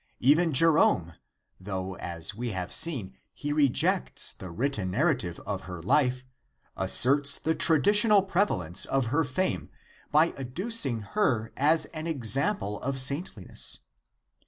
[0.19, 1.11] Even Jerome
[1.59, 6.25] 1° though as we have seen he rejects the written narrative of her life,
[6.75, 9.69] asserts the traditional prevalence of her fame
[10.11, 13.81] by ad ducing her as an example of saintliness.